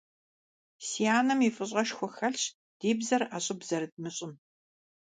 Си 0.85 1.03
анэм 1.17 1.39
и 1.47 1.49
фӀыщӀэшхуэ 1.55 2.07
хэлъщ 2.15 2.43
ди 2.79 2.91
бзэр 2.97 3.23
ӀэщӀыб 3.29 3.59
зэрыдмыщӀым. 3.67 4.33